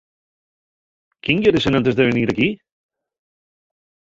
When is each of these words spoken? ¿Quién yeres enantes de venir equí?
¿Quién 1.23 1.39
yeres 1.43 1.67
enantes 1.69 1.95
de 1.97 2.07
venir 2.09 2.27
equí? 2.29 2.49